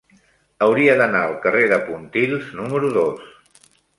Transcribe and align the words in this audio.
Hauria 0.67 0.95
d'anar 1.01 1.21
al 1.25 1.35
carrer 1.43 1.67
de 1.75 1.79
Pontils 1.89 2.49
número 2.61 2.93
dos. 2.99 3.31